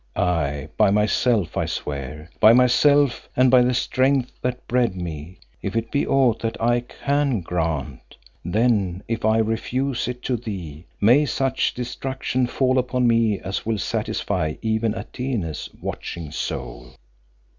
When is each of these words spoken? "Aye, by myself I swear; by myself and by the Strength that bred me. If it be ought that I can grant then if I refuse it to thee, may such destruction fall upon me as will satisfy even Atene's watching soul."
"Aye, 0.15 0.67
by 0.77 0.89
myself 0.89 1.55
I 1.55 1.67
swear; 1.67 2.31
by 2.39 2.53
myself 2.53 3.29
and 3.35 3.51
by 3.51 3.61
the 3.61 3.75
Strength 3.75 4.31
that 4.41 4.67
bred 4.67 4.95
me. 4.95 5.37
If 5.61 5.75
it 5.75 5.91
be 5.91 6.07
ought 6.07 6.39
that 6.39 6.59
I 6.59 6.79
can 6.79 7.41
grant 7.41 8.17
then 8.43 9.03
if 9.07 9.23
I 9.25 9.37
refuse 9.37 10.07
it 10.07 10.23
to 10.23 10.37
thee, 10.37 10.87
may 10.99 11.27
such 11.27 11.75
destruction 11.75 12.47
fall 12.47 12.79
upon 12.79 13.05
me 13.05 13.39
as 13.41 13.63
will 13.63 13.77
satisfy 13.77 14.55
even 14.63 14.95
Atene's 14.95 15.69
watching 15.79 16.31
soul." 16.31 16.95